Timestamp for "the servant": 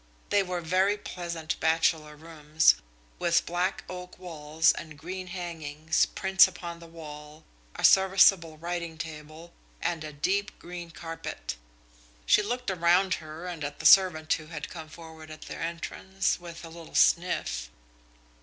13.77-14.33